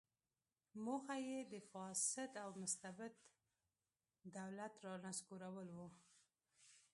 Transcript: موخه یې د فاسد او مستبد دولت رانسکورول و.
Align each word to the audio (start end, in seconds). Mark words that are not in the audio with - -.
موخه 0.85 1.15
یې 1.27 1.39
د 1.51 1.53
فاسد 1.71 2.31
او 2.43 2.49
مستبد 2.61 3.13
دولت 4.37 4.73
رانسکورول 4.85 5.69
و. 5.77 5.79